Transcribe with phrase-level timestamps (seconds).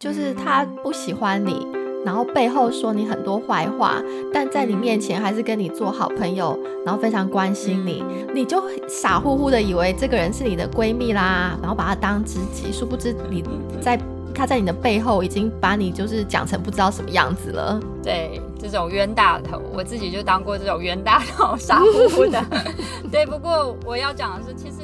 [0.00, 1.66] 就是他不喜欢你，
[2.06, 8.02] 然后背后说你很多坏话，但在你面前还是跟你做好朋友，然后非常关心你，
[8.34, 13.44] 你就傻乎乎的以为这个人是你的闺蜜啦，然后把他当知己，殊不知你
[13.78, 14.00] 在
[14.34, 17.78] 他在你的背后已经把你就是讲成不知道什么样子了。
[18.02, 22.42] 对，这种冤大头，我自己就当过这种冤大头，傻乎乎的。
[23.12, 24.76] 对，不过我要讲的是，其实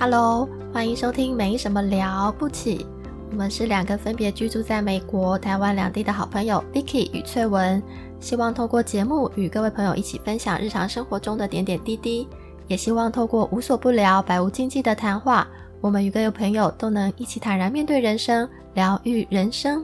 [0.00, 2.86] ，Hello，欢迎收听没什么了不起。
[3.32, 7.82] 我们是两个分别居住在美国、台湾两地的好朋友，Vicky 与翠文，
[8.20, 12.28] 希望透过节目与各位朋友一起分享日常生活中的点点滴滴，
[12.68, 15.48] 也希望透过无所不聊、百无禁忌的谈话，
[15.80, 19.82] 我们与各位朋友都能一起坦然面对人生，疗愈人生。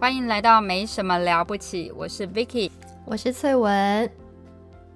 [0.00, 2.70] 欢迎来到没什么了不起，我是 Vicky，
[3.04, 4.23] 我是翠文。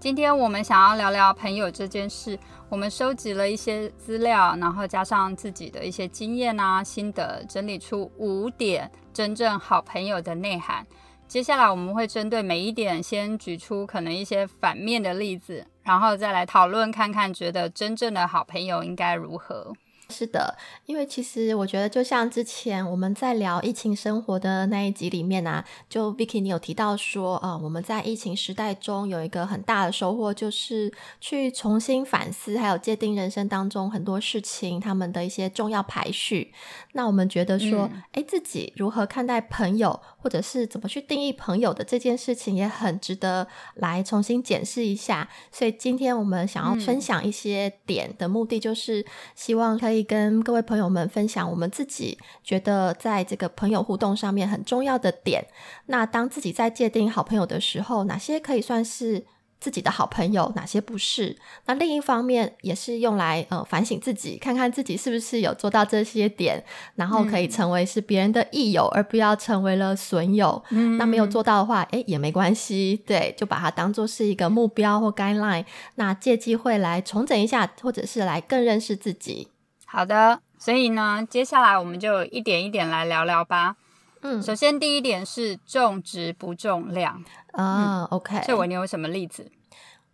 [0.00, 2.38] 今天我们想要聊聊朋友这件事。
[2.68, 10.86] 我们收集了一些资料，然后加上自己的一些经验啊、心得，整理出五点真正好朋友的内涵。
[11.26, 19.72] 接下来我们会针对每一点，先举出可能一些反面的例子，然后再来讨论看看，觉得真正的好朋友应该如何。
[20.10, 20.56] 是的，
[20.86, 36.54] 因为其实我觉得，就像之前我们在聊疫情生活的那一集里面啊，就 Vicky 你有提到说，呃，我们在疫情时代中有一个很大的收获，就是去重新反思，还有界定人生当中很多事情他们的一些重要排序。
[36.92, 45.28] 那我们觉得说，哎，自己如何看待朋友，或者是怎么去定义朋友的这件事情，也很值得来重新检视一下。
[45.52, 50.08] 所以今天我们想要分享一些点的目的，就是希望可以。
[50.08, 55.46] 跟各位朋友们分享我们自己觉得在这个朋友互动上面很重要的点。
[55.84, 59.26] 那当自己在界定好朋友的时候，哪些可以算是
[59.60, 61.36] 自己的好朋友，哪些不是？
[61.66, 66.64] 那另一方面也是用来呃反省自己，看看自己是不是有做到这些点，
[66.94, 70.62] 然后可以成为是别人的益友，而不要成为了损友。
[70.70, 75.64] 嗯那没有做到的话，哎也没关系，对，就把它当做是一个目标或 guideline。
[75.96, 79.48] 那借机会来重整一下，或者是来更认识自己。
[79.84, 83.76] 好的，所以呢，接下来我们就一点一点来聊聊吧。
[84.22, 88.04] 嗯，首先第一点是重质不重量啊。
[88.10, 89.50] OK，这我你有什么例子？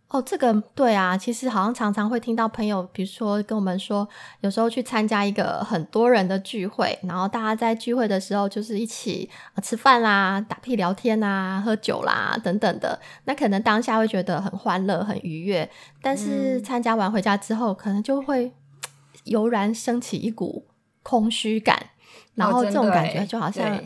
[0.07, 4.07] 哦，这个对啊，其实好像常常会听到朋友，比如说跟我们说，
[4.41, 9.29] 有时候去参加一个很多人的聚会，然后大家在聚会的时候就是一起
[9.63, 15.69] 吃饭啦、打屁聊天啦、喝酒啦等等的，那可能当下会觉得很欢乐、很愉悦，
[16.01, 18.53] 但是参加完回家之后，可能就会。
[19.23, 20.67] 油然升起一股
[21.01, 21.89] 空虚感，
[22.35, 23.79] 然后这种感觉就好像，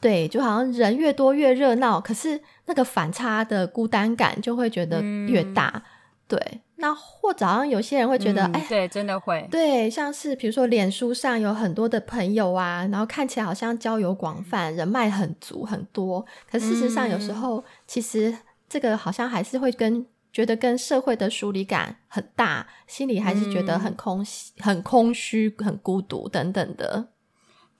[0.00, 5.82] 对，就好像人越多越热闹，可是那个反差的孤单感就会觉得越大。
[6.28, 18.36] 对，那或者好像有些人会觉得，哎，对，真的会，对，像是比如说脸书上有很多的朋友啊，然后看起来好像交友广泛，人脉很足很多，可事实上有时候其实
[18.68, 20.06] 这个好像还是会跟。
[20.32, 27.08] 觉得跟社会的疏离感很大，心里还是觉得很空虚、很空虚、很孤独等等的。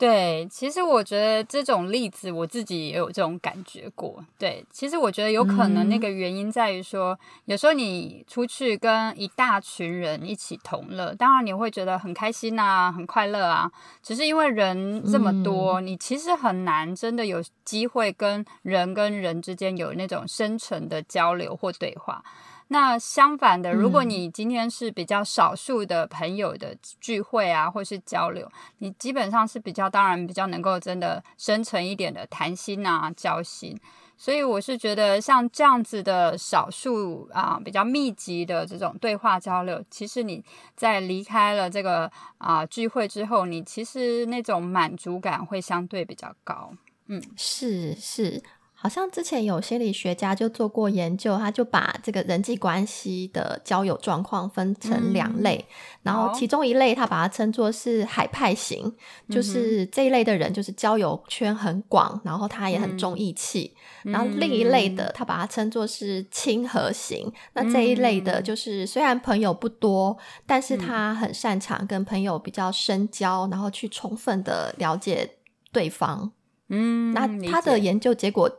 [0.02, 4.18] 对，其实我觉得这种例子我自己也有这种感觉过。
[4.36, 13.70] 对，其实我觉得有可能那个原因在于说，有时候你出去跟一大群人一起同乐，当然你会觉得很开心啊，很快乐啊。
[14.02, 22.24] 只是因为人这么多，你其实很难真的有机会跟人跟人之间有那种深层的交流或对话。
[22.72, 33.78] 那相反的，如果你今天是比较少数的朋友的聚会啊，或是交流，你基本上是比较当然比较能够真的深沉一点的谈心啊、交心。
[34.16, 40.42] 所以我是觉得像这样子的少数啊比较密集的这种对话交流，其实你
[40.74, 46.72] 在离开了这个啊聚会之后，你其实那种满足感会相对比较高。
[47.08, 48.42] 嗯，是是。
[48.82, 55.64] 好像之前有心理学家就做过研究，他就把这个人际关系的交友状况分成两类，
[56.02, 58.92] 然后其中一类他把它称作是海派型，
[59.30, 63.72] 就是这一类的人就是交友圈很广，然后他也很重义气，
[64.02, 75.36] 然后另一类的他把它称作是亲和型，那这一类的就是虽然朋友不多，但是他很擅长跟朋友比较深交，然后去充分的了解
[75.70, 76.32] 对方。
[76.68, 78.50] 嗯，那他的研究结果。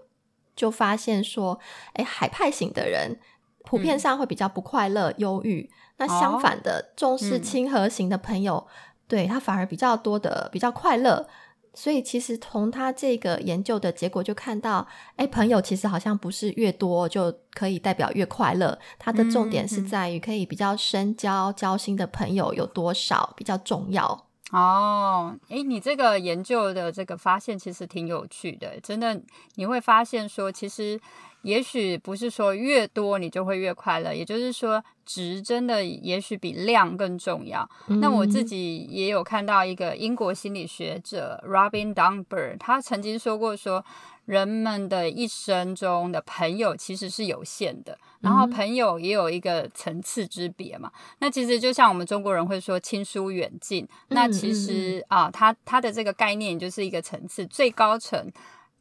[0.56, 1.60] 就发现说，
[1.94, 3.20] 哎，海派型的人
[3.64, 5.70] 普遍上会比较不快乐、忧郁。
[5.98, 8.68] 那相反的，重视亲和型的朋友，
[9.08, 11.28] 对他反而比较多的比较快乐。
[11.76, 18.78] 所以其实从他这个研究的结果就看到，哎，朋友其实好像不是越多就可以代表越快乐。
[19.00, 24.28] 他的重点是在于可以比较深交、交心的朋友有多少比较重要。
[24.54, 29.20] 哦，诶，你这个研究的这个发现其实挺有趣的，真的
[29.56, 31.00] 你会发现说，其实
[31.44, 37.70] 也许不是说越多你就会越快乐，也就是说值真的也许比量更重要。
[38.02, 43.86] 那我自己也有看到一个英国心理学者 Robin Dunbar，他曾经说过说。
[44.26, 50.90] 人们的一生中的朋友其实是有限的，然后朋友也有一个层次之别嘛。
[51.20, 58.32] 那其实就像我们中国人会说亲疏远近，那其实啊，他他的这个概念就是一个层次，最高层。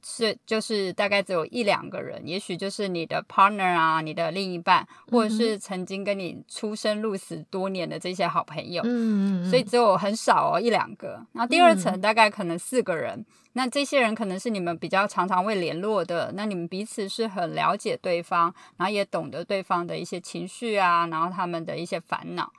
[0.04, 11.25] 是，就是大概只有一两个人，也许就是你的 partner 啊，你的另一半，或者是曾经跟你出生入死多年的这些好朋友，嗯，所以只有很少哦一两个。
[11.32, 22.52] 然后第二层大概可能四个人，那这些人可能是你们比较常常会联络的，那你们彼此是很了解对方，然后也懂得对方的一些情绪啊，然后他们的一些烦恼。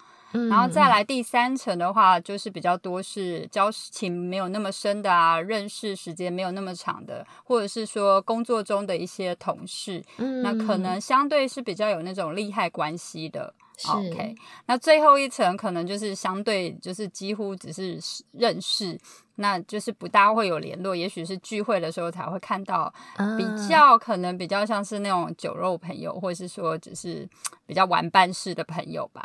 [0.50, 10.04] 然后再来第三层的话，就是比较多是交情没有那么深的啊，认识时间没有那么长的，或者是说工作中的一些同事，
[10.44, 13.54] 那可能相对是比较有那种利害关系的。
[13.90, 14.36] OK，
[14.68, 18.00] 那最后一层可能就是相对就是几乎只是
[18.32, 19.00] 认识。
[19.36, 22.94] 那就是不大会有联络，也许是聚会的时候才会看到，
[23.38, 27.28] 比较可能比较像是那种酒肉朋友，或者是说只是
[27.66, 29.24] 比较玩伴式的朋友吧。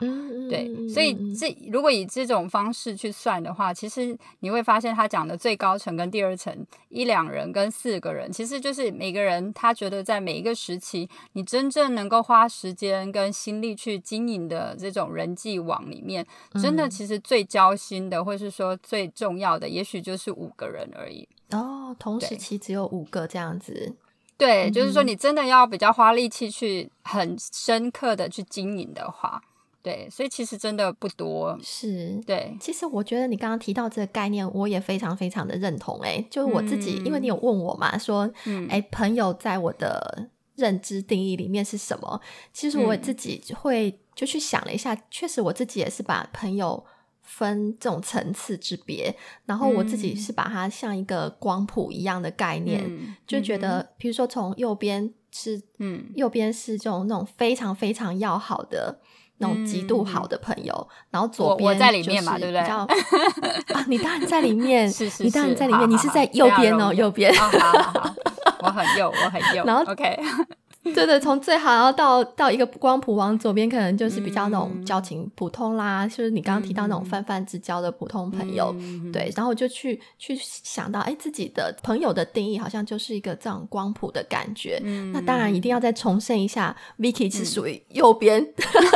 [0.48, 16.26] 对，所以这如果以这种方式去算的话，其实你会发现他讲的最高层跟第二层一两人跟四个人，其实就是每个人他觉得在每一个时期，你真正能够花时间跟心力去经营的这种人际网里面，
[16.62, 19.97] 真的其实最交心的，或是说最重要的，也许。
[20.00, 23.96] 就是五个人而已哦，同时期只有五个这样子。
[24.36, 29.42] 对，就是说你真的要比较花力气去很深刻的去经营的话，
[29.82, 31.58] 对，所以其实真的不多。
[31.60, 32.56] 是，对。
[32.60, 35.98] 其实我觉得你刚刚提到这个概念，我也非常非常的认同。
[36.02, 38.30] 哎，就是我自己，因为你有问我嘛，说，
[38.68, 42.20] 哎，朋友在我的认知定义里面是什么？
[42.52, 46.84] 其实我自己会就去想了一下，确实我自己也是把朋友。
[47.28, 49.14] 分这种层次之别，
[49.44, 52.82] 然后我自己是把它像一个光谱一样的概念，
[53.26, 58.98] 就觉得，比如说从右边是，嗯，右边是这种那种非常非常要好的
[59.36, 62.60] 那种极度好的朋友，然后左边在里面嘛，对不对？
[62.60, 62.86] 啊，
[63.86, 68.14] 你当然在里面， 是是，你当然在里面，你是在右边哦，右边，好好好，
[68.62, 70.18] 我很右，我很右， 然后 OK。
[70.94, 78.74] 对对，从最好然后到到一个光谱往左边，可能就是比较那种交情普通啦，就是你刚刚提到那种泛泛之交的普通朋友。
[79.12, 84.80] 对，然后我就去去想到，哎，自己的朋友的定义好像就是一个这样光谱的感觉。
[85.12, 88.46] 那当然一定要再重申一下，Vicky 是属于右边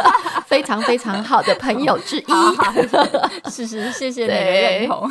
[0.53, 3.51] 非常非常好的朋友之一。
[3.51, 5.09] 是是， 谢谢你的认同，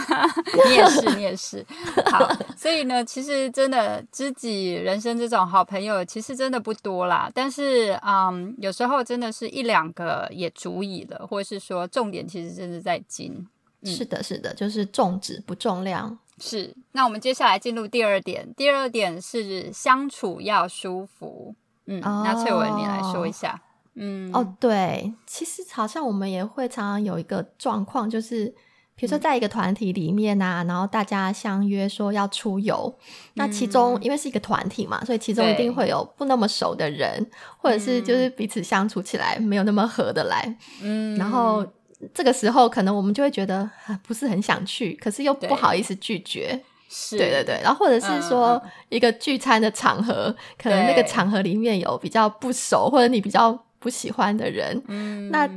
[0.68, 1.66] 你也是你也是。
[2.12, 6.74] 好， 所以呢，其实真的知己人生这种好朋友，其实真的不。
[6.82, 13.48] 多啦，但是嗯，有时候真的是一两个也足以了，或是说重点其实真的在精。
[13.84, 16.18] 是的，是的，就是重质不重量。
[16.40, 21.54] 是，那我们接下来进入第二点，第二点是相处要舒服。
[21.86, 23.62] 嗯，那翠文你来说一下。
[23.96, 28.54] 嗯，哦，对，其实好像我们也会常常有一个状况，就是。
[28.94, 32.94] 比如说，在一个团体里面啊，然后大家相约说要出游，
[33.34, 37.25] 那其中因为是一个团体嘛，所以其中一定会有不那么熟的人，
[37.58, 40.56] 或者是就是彼此相处起来没有那么合得来。
[40.84, 41.65] 嗯，然后
[42.13, 43.68] 这个时候可能我们就会觉得
[44.04, 46.62] 不是很想去，可是又不好意思拒绝。
[46.88, 47.60] 是，对对对。
[47.63, 55.50] 然后或者是说一个聚餐的场合，可能那个场合里面有比较不熟或者你比较不喜欢的人，嗯，那。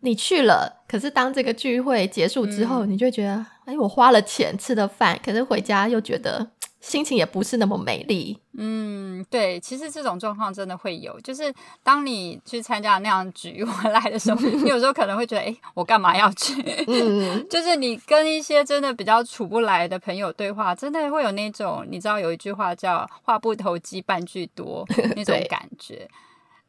[0.00, 6.48] 你去了，可是当这个聚会结束之后，你就觉得，哎，我花了钱吃的饭，可是回家又觉得
[6.80, 8.38] 心情也不是那么美丽。
[8.56, 16.62] 嗯，对，其实这种状况真的会有，就是当你去参加那样局回来的时候， 你有时候可能会觉得，哎，我干嘛要去？
[16.86, 26.08] 嗯， 就是你跟一些真的比较处不来的朋友对话，真的会有那种，你知道有一句话叫“话不投机半句多”那种 感觉。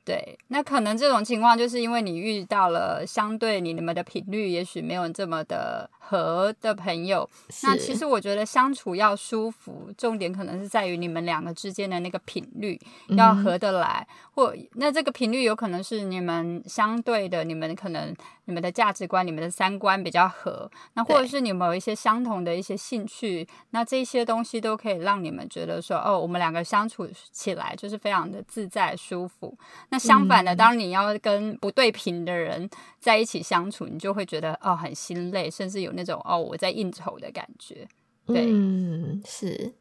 [0.10, 7.30] 对，那可能这种情况就是因为你遇到了相对你你们的频率也许没有这么的合的朋友。
[7.62, 18.12] 那其实我觉得相处要舒服，重点可能是在于你们两个之间的那个频率要合得来，或那这个频率有可能是你们相对的，你们可能
[18.46, 29.56] 你们的价值观、你们的三观比较合，那或者是你们有一些相同的一些兴趣，那这些东西都可以让你们觉得说，哦，我们两个相处起来就是非常的自在舒服。
[29.90, 37.88] 那相反的，当你要跟不对频的人在一起相处，你就会觉得哦很心累，甚至有那种哦我在应酬的感觉。
[38.26, 39.74] 对，嗯，是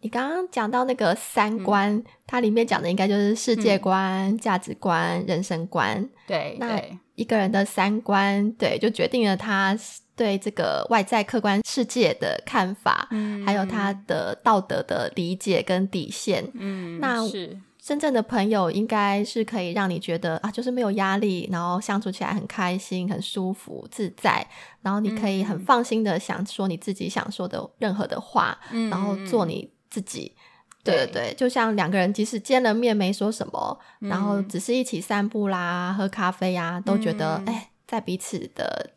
[0.00, 6.08] 你刚刚讲到那个三观，它里面讲的应该就是世界观、价值观、人生观。
[6.26, 6.82] 对，那
[7.14, 9.76] 一个人的三观，对，就决定了他
[10.16, 16.50] 对这个外在客观世界的看法，嗯，还有他的道德的理解跟底线。
[16.54, 17.60] 嗯，那是。
[17.82, 24.46] 真正的朋友应该是可以让你觉得啊，就是没有压力，然后相处起来很开心、很舒服、自在，
[24.82, 28.58] 然后你可以很放心的想说你自己想说的任何的话，
[28.90, 30.36] 然后做你自己。
[30.82, 31.12] 对对。
[31.12, 38.90] 对，就像两个人即使见了面没说什么，然后只是一起散步啦、喝咖啡呀，都觉得哎，在彼此的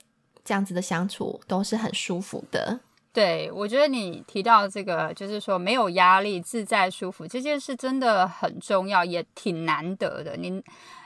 [0.45, 2.79] 这样子的相处都是很舒服的。
[3.13, 10.35] 对，我觉得你提到这个，就是说没有压力、自在、舒服这件事，真的很重要，也挺难得的。
[10.35, 10.59] 你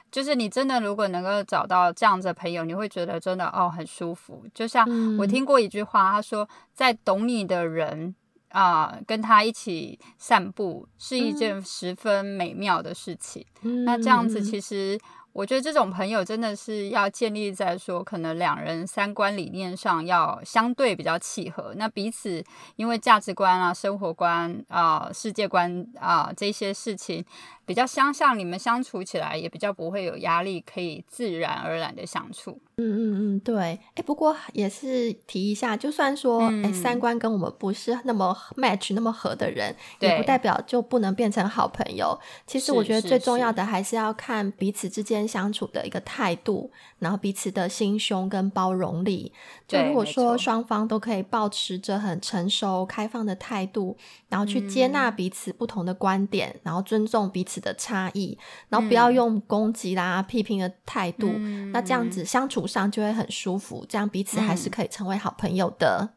[0.09, 4.45] 就是你真的如果能够找到这样子的朋友，你会觉得真的哦很舒服。
[4.53, 4.87] 就像
[5.17, 8.15] 我听过一句话，他说，在懂你的人
[8.51, 13.45] 啊，跟他一起散步是一件十分美妙的事情。
[13.85, 14.97] 那这样子其实。
[15.37, 22.43] 我觉得这种朋友真的是要建立在说，可能两人三观理念上要相对比较契合，那彼此
[22.75, 27.23] 因为价值观啊、生活观啊、世界观啊这些事情。
[27.67, 32.59] 比较相像，你们相处起来也比较不会有压力，可以自然而然的相处。
[32.79, 33.57] 嗯嗯嗯，对。
[33.95, 42.17] 哎，不过也是提一下，就算说哎三观跟我们不是那么 match 那么合的人，也不代表就不能变成好朋友。
[42.45, 49.33] 其实我觉得最重要的还是要看彼此之间相处的一个态度，然后彼此的心胸跟包容力。
[49.67, 53.97] 就如果说双方都可以保持着很成熟开放的态度，
[54.29, 57.57] 然后去接纳彼此不同的观点，然后尊重彼此。
[57.57, 58.37] 的差异，
[58.69, 61.27] 然后不要用攻击啦、批评的态度，
[61.73, 66.09] 那这样子相处上就会很舒服，这样彼此还是可以成为好朋友的。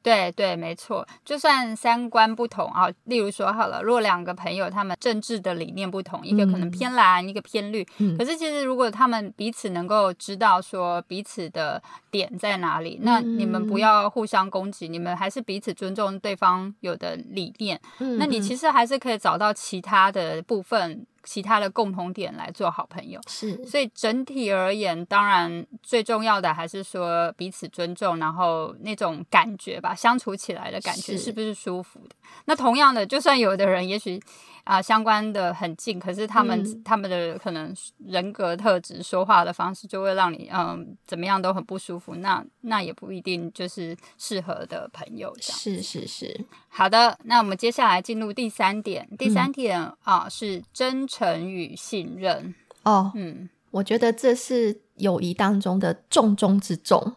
[0.00, 7.84] 对对，没错，就算三观不同啊，例如说好了，如果两个朋友他们政治的理念不同，一个可能偏蓝，一个偏绿，
[8.16, 21.04] 可是其实如果他们彼此能够知道说彼此的点在哪里，那你们不要互相攻击，你们还是彼此尊重对方有的理念，那你其实还是可以找到其他的部分。
[21.22, 31.32] 其他的共同点来做好朋友，是，所以整体而言，当然最重要的还是说彼此尊重，然后那种感觉吧，相处起来的感觉是。
[31.38, 32.16] 不是舒服的？
[32.44, 34.20] 那同样的，就算有的人也许。
[34.64, 42.16] 啊，相关的很近，可是他们他们的可能人格特质、说话的方式，就会让你嗯怎么样都很不舒服。
[42.16, 45.34] 那那也不一定就是适合的朋友。
[45.40, 47.18] 是是是，好的。
[47.24, 52.54] 那我们接下来进入第三点，第三点啊是真诚与信任。
[52.82, 57.14] 哦，嗯，我觉得这是友谊当中的重中之重。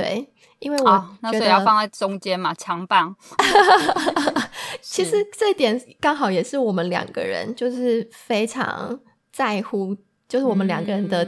[0.00, 3.14] 对，因为我那所以要放在中间嘛，强棒。
[4.80, 8.98] 其实这一点刚好也是我们两个人就是非常
[9.32, 9.96] 在乎，
[10.28, 11.26] 就是我们两个人的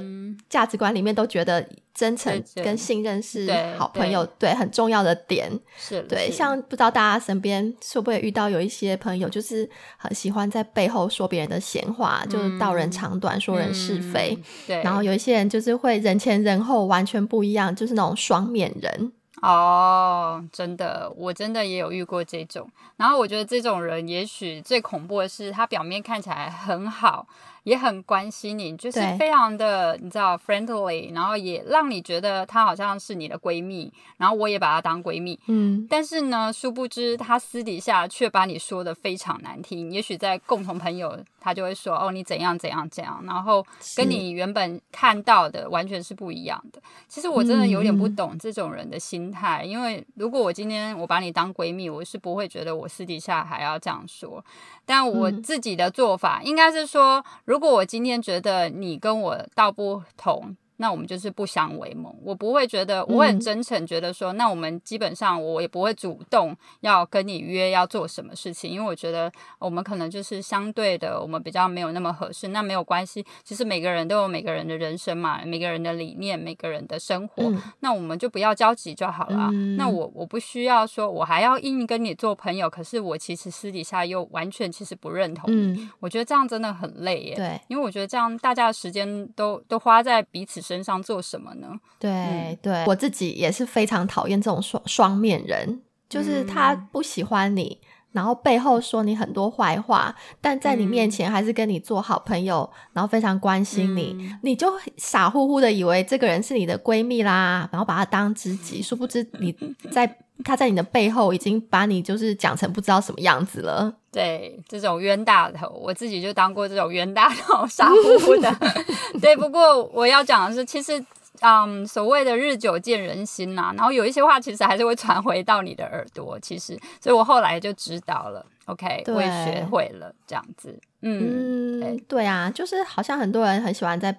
[0.51, 5.49] 价值观里面都觉得真诚跟信任是好朋友对很重要的点。
[5.79, 7.65] 是对，像不知道大家身边
[7.95, 14.37] 会不会遇到有一些朋友，就是很喜欢在背后说别人的闲话，就是道人长短，说人是非。
[14.67, 19.13] 对，然后有一些人就是会人前人后完全不一样，就是那种双面人。
[19.43, 22.69] 哦，真的，我真的也有遇过这种。
[22.97, 27.27] 然后我觉得这种人，也许最恐怖的是，他表面看起来很好。
[27.65, 39.91] 也很关心你，就是非常的你知道 friendly，然后也让你觉得她好像是你的闺蜜，然后我也把她当闺蜜，嗯，但是呢，殊不知她私底下却把你说的非常难听。
[39.91, 43.65] 也许在共同朋友，她就会说哦你怎样怎样怎样，然后
[43.97, 46.81] 跟你原本看到的完全是不一样的。
[47.09, 54.45] 其实我真的有点不懂这种人的心态，因为如果我今天我把你当闺蜜，我是不会觉得我私底下还要这样说。
[54.87, 60.57] 但我自己的做法应该是说，如果我今天觉得你跟我道不同。
[60.81, 62.17] 那我们就是不相为谋。
[62.25, 72.49] 我不会觉得，我很真诚，觉得说，那我们基本上我也不会主动要跟你约要做什么事情，因为我觉得我们可能就是相对的，我们比较没有那么合适。
[72.49, 79.51] 那没有关系，其实每个人都有每个人的人生嘛，每个人的理念，每个人的生活，那我们就不要交集就好了。
[79.77, 85.87] 那我我不需要说，我还要硬跟你做朋友，可是我其实私底下又完全其实不认同你。
[86.01, 87.35] 我觉得这样真的很累耶。
[87.37, 90.70] 对，因为我觉得这样大家的时间都都花在彼此。
[90.71, 91.69] 身上做什么呢？
[91.99, 97.81] 对对，我自己也是非常讨厌这种双双面人，就是他不喜欢你，
[98.13, 109.53] 然后背后说你很多坏话，但在你面前还是跟你做好朋友，然后非常关心你，你就傻乎乎的以为这个人是你的闺蜜啦，然后把她当知己，殊不知你
[109.91, 110.07] 在
[110.45, 113.93] 他在你的背后已经把你就是讲成不知道什么样子了。
[114.13, 118.55] 对，这种冤大头，我自己就当过这种冤大头，傻乎乎的。
[119.21, 121.05] 对，不过我要讲的是，其实。
[121.43, 130.79] 嗯，所谓的日久见人心呐，然后有一些话其实还是会传回到你的耳朵，其实，所以我后来就知道了，OK，我也学会了这样子。
[131.01, 134.15] 嗯，对啊，就是好像很多人很喜欢在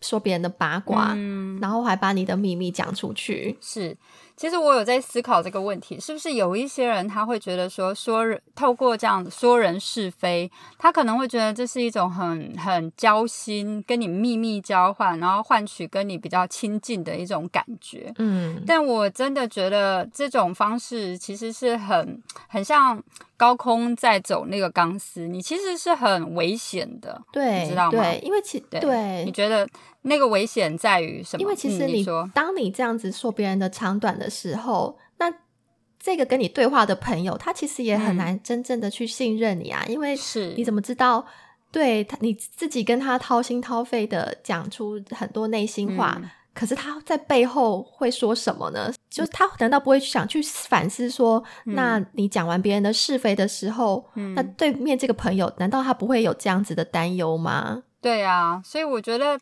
[0.00, 1.14] 说别人的八卦，
[1.60, 3.96] 然后还把你的秘密讲出去，是。
[4.36, 18.12] 其实我有在思考这个问题，是不是有一些人他会觉得说说人透过这样说人是非，他可能会觉得这是一种很很交心，跟你秘密交换，然后换取跟你比较亲近的一种感觉。
[18.18, 23.00] 嗯，但我真的觉得这种方式其实是很很像
[23.36, 27.90] 高空在走那个钢丝，你其实是很危险的，对，知道吗？
[27.92, 29.68] 对，因为其对，你觉得？
[30.06, 31.40] 那个危险在于什么？
[31.40, 35.32] 因为其实你当你这样子说别人的长短的时候，那
[35.98, 39.82] 这个跟你对话的朋友，他其实也很难真正的去信任你啊。
[39.88, 41.24] 因为是你怎么知道
[41.72, 46.20] 对他你自己跟他掏心掏肺的讲出很多内心话，
[46.52, 48.92] 可是他在背后会说什么呢？
[49.08, 57.82] 就是他难道不会想去反思说，那你讲完别人的是非的时候，那对面这个朋友难道他不会有这样子的担忧吗？
[58.02, 59.40] 对啊，所以我觉得。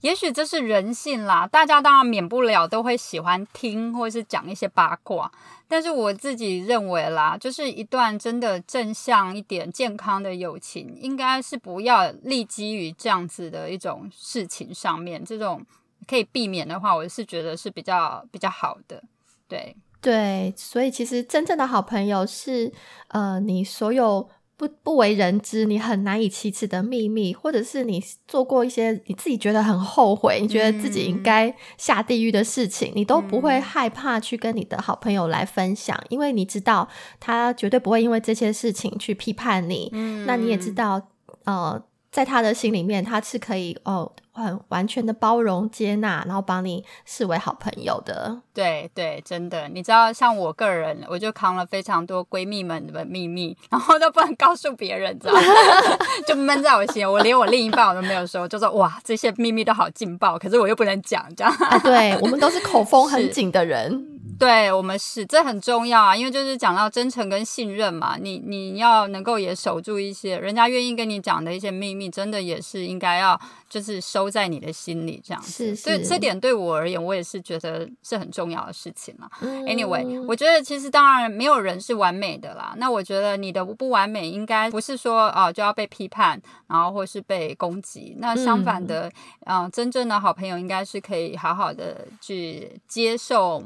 [0.00, 5.30] 也许这是人性啦，大家当然免不了都会喜欢听或者是讲一些八卦，
[5.68, 15.64] 但是我自己认为啦，就是一段真的正向一点、健康的友情，应该是不要立基于这样子的一种事情上面，这种
[16.06, 19.02] 可以避免的话，我是觉得是比较比较好的。
[19.46, 22.72] 对对，所以其实真正的好朋友是
[23.08, 24.28] 呃，你所有。
[24.60, 36.86] 不不为人知，你很难以启齿的秘密，或者是你做过一些你自己觉得很后悔，你觉得自己应该下地狱的事情，你都不会害怕去跟你的好朋友来分享，因为你知道
[37.18, 39.88] 他绝对不会因为这些事情去批判你。
[39.94, 41.00] 嗯，那你也知道，
[41.44, 44.12] 呃，在他的心里面，他是可以哦。
[44.32, 48.40] 很完全的包容接纳，然后把你视为好朋友的。
[48.54, 55.40] 对对，真的，你知道，像我个人，我就扛了非常多闺蜜们的秘密，然后都不能告诉别人，知道吗？
[56.26, 61.54] 就闷在我心，我连我另一半我都没有说，就说哇，这些秘密都好劲爆，可是我又不能讲，这样。
[61.82, 64.19] 对我们都是口风很紧的人。
[64.40, 75.76] 对我们是，这很重要啊，因为就是讲到真诚跟信任嘛，你你要能够也守住一些人家愿意跟你讲的一些秘密，真的也是应该要就是收在你的心里这样子。
[75.76, 79.28] 是，这点对我而言，我也是觉得是很重要的事情嘛。
[79.42, 82.72] Anyway，我觉得其实当然没有人是完美的啦。
[82.78, 88.16] 那我觉得你的不完美，应该不是说啊就要被批判，然后或是被攻击。
[88.18, 89.12] 那相反的，
[89.44, 93.62] 嗯，真正的好朋友应该是可以好好的去接受。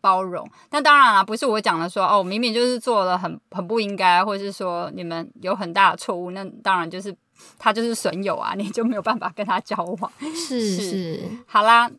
[0.00, 7.14] 包容，但当然了，不是我讲的说哦，明明就是做了很很不应该，或者是说你们有很大的错误，那当然就是
[7.58, 10.12] 他就是损友啊，你就没有办法跟他交往。
[10.34, 11.90] 是是，好啦，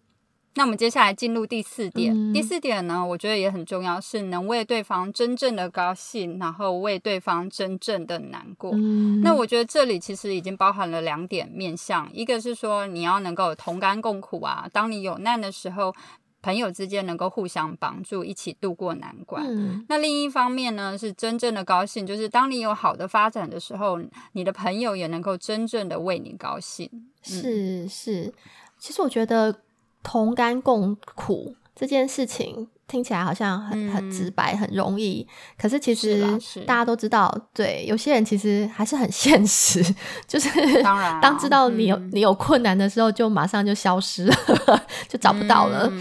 [0.55, 2.33] 那我们接下来进入第四点。
[2.33, 8.71] 第四点呢，我觉得也很重要，是能为对方真正的高兴，然后为对方真正的难过。
[9.23, 15.95] 那我觉得这里其实已经包含了两点面向，一个是说你要能够同甘共苦啊，当你有难的时候。
[16.47, 19.45] 朋友之间能够互相帮助，一起度过难关。
[19.89, 23.99] 那另一方面呢，是真正的高兴，就是当你有好的发展的时候，
[24.31, 26.89] 你的朋友也能够真正的为你高兴。
[27.21, 28.33] 是是，
[28.79, 29.59] 其实我觉得
[30.01, 32.69] 同甘共苦这件事情。
[32.87, 35.27] 听起来好像很很直白，很容易。
[35.57, 36.21] 可是其实
[36.65, 39.83] 大家都知道，对有些人其实还是很现实。
[40.25, 44.33] 就是当然，当知道你有你有困难的时候，就马上就消失了，
[45.09, 45.91] 就找不到了。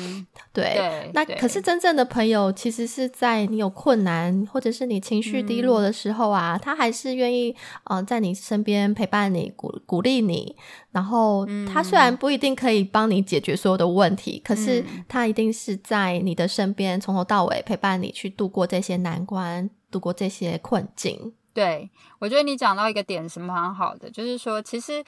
[0.62, 10.56] 对，那可是真正的朋友，其实是在你有困难或者是你情绪低落的时候啊，他还是愿意呃在你身边陪伴你、鼓鼓励你。
[10.92, 21.34] 然后他虽然不一定可以帮你解决所有的问题，可是他一定是在你的身边，从头到尾陪伴你去度过这些难关，度过这些困境。
[21.56, 25.02] 对我觉得你讲到一个点是蛮好的，就是说其实。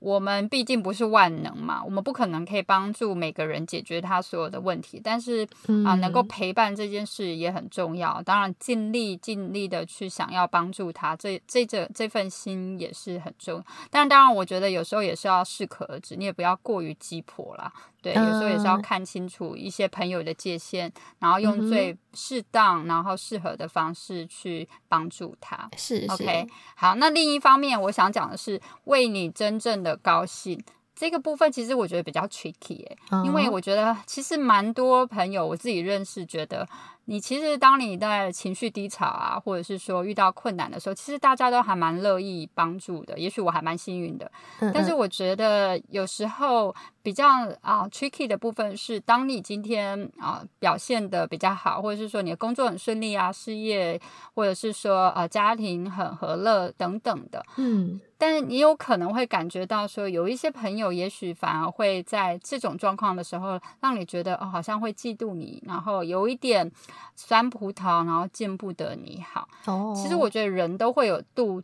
[0.00, 5.48] 我们毕竟不是万能嘛，我们不可能可以帮助每个人解决他所有的问题，但是
[5.86, 8.20] 啊，能够陪伴这件事也很重要。
[8.22, 13.64] 当然，尽力尽力的去想要帮助他，这这这这份心也是很重。
[13.90, 17.72] 但当然，我觉得有时候也是要适可而止，你也不要过于急迫啦。
[18.04, 18.82] 对，有时候也是要嗯。
[18.82, 25.68] 看清楚一些朋友的界限，然后嗯用最适当、然后适合的方式去帮助他。
[25.76, 26.12] 是是。
[26.12, 30.62] OK，好，那另一方面，我想讲的是为你真正的高兴。
[30.94, 36.68] 这个部分，其实我觉得比较 tricky 哎、因为嗯我觉得其实蛮多朋友我自己认识，觉得
[37.06, 43.18] 你其实当你在情绪低潮啊，或者是说遇到困难的时候，其实大家都还蛮乐意帮助的。
[43.18, 47.26] 也许我还蛮幸运的，嗯嗯但是我觉得有时候比较
[47.60, 54.00] 啊、tricky 的部分是，当你今天啊、表现的比较好，或者是说你的工作很顺利啊，事业
[54.34, 66.70] 或者是说呃家庭很和乐等等的，嗯但是你有可能会感觉到说，有一些朋友也许反而会在这种状况的时候，让你觉得哦，好像会嫉妒你，然后有一点
[67.16, 69.48] 酸葡萄，然后见不得你好。
[69.66, 71.62] 哦，其实我觉得人都会有妒，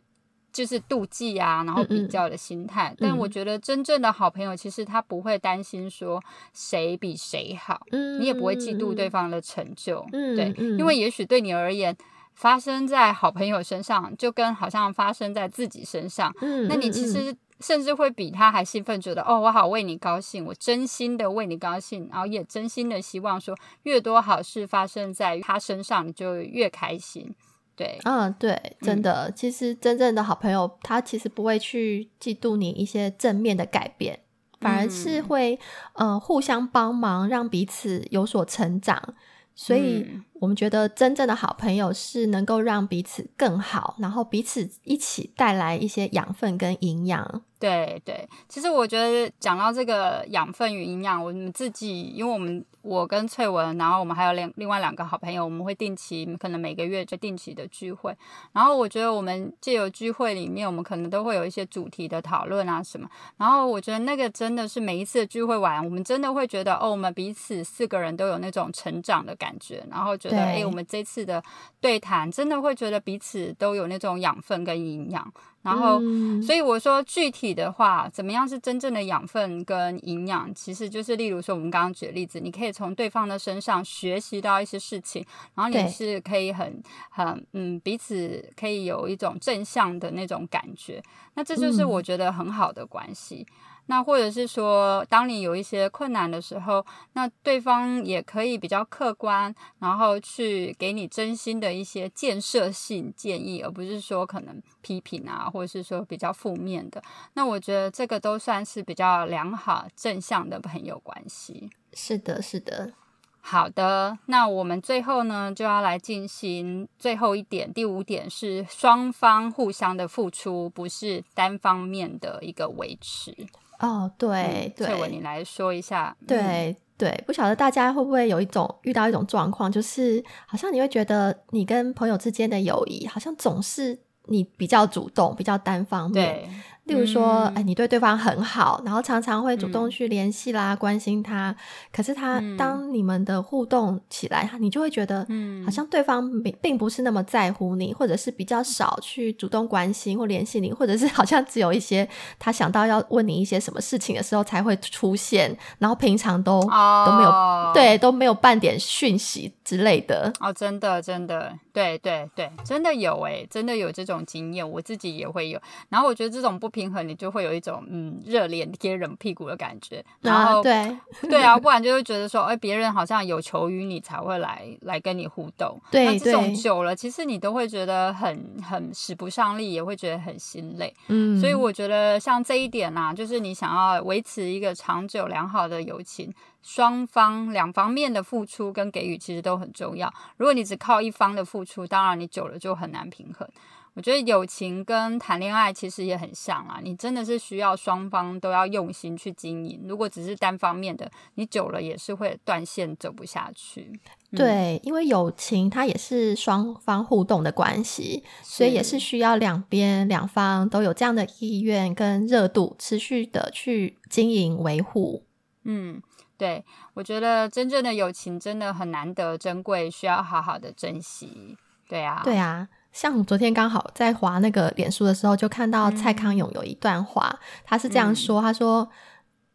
[0.51, 2.95] 就是妒忌啊，然后比较的心态。
[2.99, 6.21] 但我觉得真正的好朋友，其实他不会担心说
[6.53, 10.05] 谁比谁好，嗯你也不会嫉妒对方，方的成就。
[10.13, 11.95] 嗯对，嗯因为也许对你而言。
[12.33, 27.33] 发生在好朋友身上，就跟好像发生在自己身上，嗯那你其实甚至会比他还兴奋，觉得哦，我好为你高兴，我真心的为你高兴，然后也真心的希望说，越多好事发生在他身上，你就越开心。
[27.75, 34.19] 对，嗯，对，真的，其实真正的好朋友，他其实不会去嫉妒你一些正面的改变，
[34.59, 35.59] 反而是嗯会、
[35.93, 39.15] 呃互相帮忙，让彼此有所成长。
[39.55, 47.43] 所以嗯，我们觉得真正的好朋友是能够让彼此更好，然后彼此一起带来一些养分跟营养。
[47.59, 58.17] 对对，其实我觉得讲到这个养分与营养，我们自己，因为我们我跟翠文，然后我们还有两另外两个好朋友，我们会定期可能每个月就定期的聚会。
[58.51, 63.07] 然后我觉得我们借由聚会里面，我们可能都会有一些主题的讨论啊什么。
[63.37, 71.43] 然后我觉得那个真的是每一次的聚会完，我们真的会觉得哦，我们彼此四个人都有那种成长的感觉，然后觉得对哎，我们这次的
[71.79, 75.31] 对谈真的会觉得彼此都有那种养分跟营养。
[75.61, 80.51] 然后，嗯所以我说具体的话，怎么样是真正的养分跟营养？
[80.55, 90.99] 其实就是例如说，我们刚刚举的例子，你可以从对方的身上学习到一些事情，然后对你是可以很很嗯彼此可以有一种正向的那种感觉。
[91.35, 93.45] 那这就是嗯我觉得很好的关系。
[93.87, 107.03] 那或者是说，当你有一些困难的时候，那对方也可以比较客观，然后去给你真心的一些建设性建议，而不是说可能批评啊，或者是说比较负面的。
[107.33, 111.69] 那我觉得这个都算是比较良好正向的朋友关系。
[111.93, 112.93] 是的，是的，
[113.41, 123.35] 好的，那我们最后呢就要来进行最后一点，第五点是双方互相的付出，不是单方面的一个维持。
[123.81, 126.15] 哦，对、对，翠文，你来说一下。
[126.21, 136.47] 嗯，对对，不晓得大家会不会有一种遇到一种状况，就是好像你会觉得你跟朋友之间的友谊，好像总是你比较主动，比较单方面。
[136.85, 137.55] 对，例如说，嗯。
[137.55, 139.89] 哎，你对对方很好，然后常常会主动嗯。
[139.89, 141.55] 去联系啦、关心他。
[141.91, 142.57] 可是他、嗯。
[142.57, 145.63] 当你们的互动起来，你就会觉得，嗯。
[145.65, 152.07] 好像对方并并不是那么在乎你，或者是比较少去主动关心或联系你，或者是好像只有一些
[152.39, 160.29] 他想到要问你一些什么事情的时候才会出现，然后平常都、哦都没有，对，都没有半点讯息之类的。
[160.41, 165.57] 哦，真的，真的，对对对，真的有诶，真的有这种经验，我自己也会有。
[165.87, 170.03] 然后我觉得这种不平衡，你就会有一种嗯热脸贴冷屁股的感觉。
[170.19, 170.97] 然啊，后、对
[171.29, 175.79] 对啊，不然就会觉得说，哎，别人好像有求于你才会来来跟你互动。
[175.89, 180.93] 对那这种久了，其实你都会觉得很很使不上力，也会觉得很心累。
[181.07, 190.11] 嗯，所以我觉得像这一点啊，就是你想要维持一个长久良好的友情，双方两方面的付出跟给予其实都很重要。
[190.37, 193.47] 如果你只靠一方的付出，当然你久了就很难平衡。
[193.93, 199.81] 我觉得友情跟谈恋爱其实也很像啊，你真的是需要双方都要用心去经营。
[199.85, 203.91] 如果只是单方面的，你久了也是会断线，走不下去。
[204.31, 215.25] 嗯对，因为友情它也是双方互动的关系，所以也是需要两边两方都有这样的意愿跟热度，持续的去经营维护。
[215.65, 216.01] 嗯，
[216.41, 221.55] 对，我觉得真正的友情真的很难得珍贵，需要好好的珍惜。
[221.87, 228.89] 对啊，对啊，像我昨天刚好在划那个脸书的时候，就看到蔡康永有一段话，他是这样说：“他说，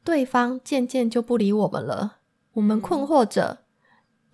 [0.05, 2.19] 对方渐渐就不理我们了，
[2.53, 3.65] 我们困惑着，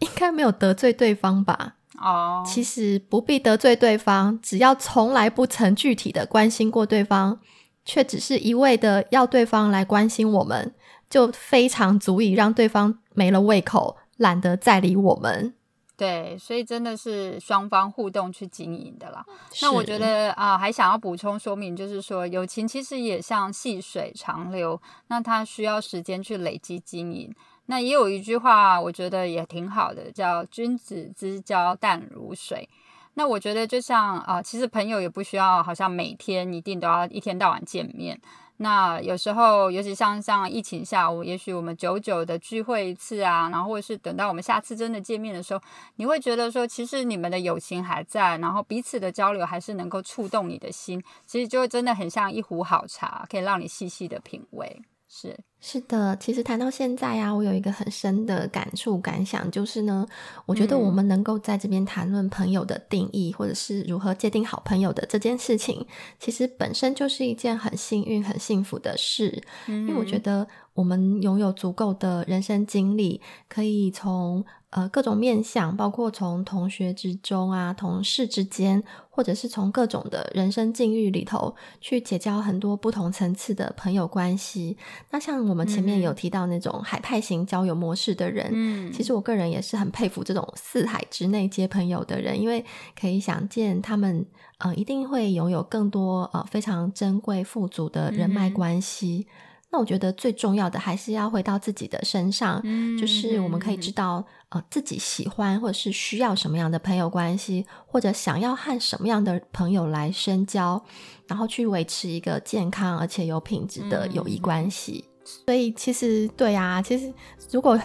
[0.00, 1.76] 应该没有得罪对方吧？
[1.96, 7.40] 哦，其实不必得罪对方，只要从来不曾具体的关心过对方，
[7.86, 10.74] 却只是一味的要对方来关心我们，
[11.12, 15.52] 就非常足以让对方没了胃口，懒得再理我们。
[15.94, 19.22] 对，所以真的是双方互动去经营的啦。
[19.60, 27.30] 那我觉得啊，还想要补充说明，就是说友情其实也像细水长流，那它需要时间去累积经营。
[27.66, 32.66] 那也有一句话，我觉得也挺好的，叫“君子之交淡如水”。
[33.14, 38.18] 那我觉得就像啊，其实朋友也不需要好像每天一定都要一天到晚见面。
[38.62, 45.60] 那有时候，尤其像像疫情下，我也许我们久久的聚会一次啊，然后或者是等到我们下次真的见面的时候，
[45.96, 54.80] 你会觉得说，其实你们的友情还在，然后彼此的交流还是能够触动你的心，其实就真的很像一壶好茶，可以让你细细的品味。
[55.08, 60.04] 是是的，其实谈到现在啊，我有一个很深的感触感想，就是呢，
[60.44, 65.86] 我觉得我们能够在这边谈论朋友的定义，或者是如何界定好朋友的这件事情，
[66.18, 70.46] 其实本身就是一件很幸运、很幸福的事，因为我觉得。
[70.74, 84.78] 我们拥有足够的人生经历，可以从呃各种面向，包括从同学之中啊、同事之间，或者是从各种的人生境遇里头，去结交很多不同层次的朋友关系。
[85.10, 92.64] 那像我们前面有提到那种海派型交友模式的人，嗯，其实我个人也是很佩服这种四海之内皆朋友的人，因为
[92.98, 94.24] 可以想见他们
[94.58, 99.26] 呃一定会拥有更多呃非常珍贵富足的人脉关系。
[99.74, 102.62] 那我觉得最重要的还是要回到自己的身上，
[102.98, 110.84] 就是我们可以知道，呃，自己喜欢或者是需要什么样的朋友关系，或者想要和什么样的朋友来深交，
[111.26, 115.06] 然后去维持一个健康而且有品质的友谊关系。
[115.24, 117.12] 所以，其实对啊，其实
[117.50, 117.78] 如果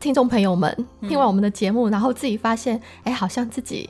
[0.00, 3.88] 听众朋友们听完我们的节目，然后自己发现，哎，好像自己。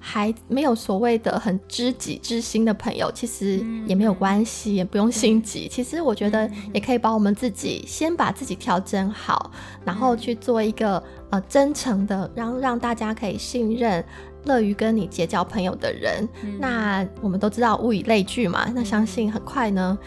[0.00, 5.66] 还没有所谓的很知己知心的朋友，其实也没有关系，也不用心急。
[5.68, 9.50] 其实我觉得也可以把我们自己先把自己调整好，
[9.84, 14.02] 然后去做一个呃真诚的，让让大家可以信任、
[14.44, 16.26] 乐于跟你结交朋友的人。
[16.60, 19.98] 那我们都知道物以类聚嘛，那相信很快呢，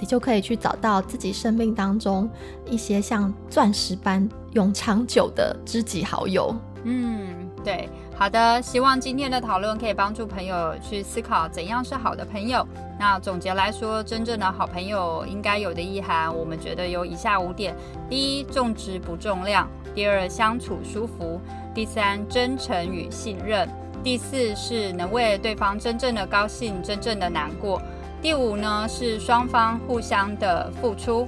[0.00, 2.28] 你就可以去找到自己生命当中
[2.66, 6.54] 一些像钻石般永长久的知己好友。
[6.84, 7.88] 嗯，对。
[8.16, 12.66] 好的，希望今天的讨论可以帮助朋友去思考怎样是好的朋友。
[12.98, 17.76] 那总结来说，真正的好朋友应该有的意涵，我们觉得有以下五点：
[18.08, 21.40] 第一，重质不重量；第二，相处舒服；
[21.72, 23.68] 第三，真诚与信任；
[24.02, 27.80] 第四是能为对方真正的高兴、真正的难过；
[28.20, 31.26] 第五呢是双方互相的付出。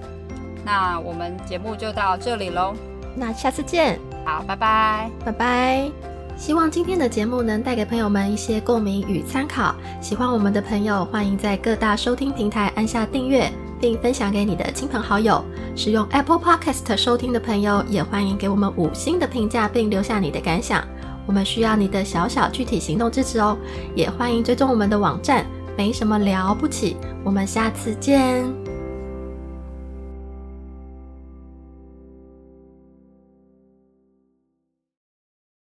[0.65, 2.75] 那我们节目就到这里喽，
[3.17, 3.99] 那下次见。
[4.25, 5.91] 好，拜拜，拜拜。
[6.37, 9.75] 希望今天的节目能带给朋友们一些共鸣与参考。
[10.01, 13.51] 喜欢我们的朋友，欢迎在各大收听平台按下订阅，
[13.81, 15.45] 并分享给你的亲朋好友。
[15.77, 20.83] 使用 Apple Podcast 收听的朋友，也欢迎给我们五星的评价，并留下你的感想。
[21.27, 23.57] 我们需要你的小小具体行动支持哦。
[23.95, 25.45] 也欢迎追踪我们的网站，
[25.81, 26.95] 没什么了不起。
[27.25, 28.70] 我们下次见。